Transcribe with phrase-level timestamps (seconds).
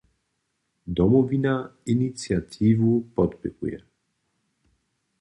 [0.97, 1.53] Domowina
[1.87, 3.79] iniciatiwu podpěruje.